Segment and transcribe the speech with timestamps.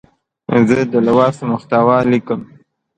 [0.69, 2.39] زه د لوست محتوا لیکم.